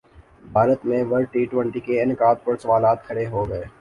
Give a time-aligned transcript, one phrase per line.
[0.53, 3.63] بھارت میں world T twenty کے انعقاد پر سوالات کھڑے ہوگئے